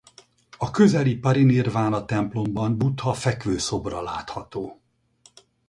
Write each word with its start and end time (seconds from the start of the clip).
A 0.57 0.71
közeli 0.71 1.15
Parinirvana-templomban 1.17 2.77
Buddha 2.77 3.13
fekvő 3.13 3.57
szobra 3.57 4.01
látható. 4.01 4.81